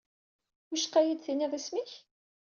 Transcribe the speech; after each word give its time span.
Wicqa 0.71 0.97
ad 0.99 1.07
yi-d-tiniḍ 1.07 1.53
isem-ik? 1.59 1.91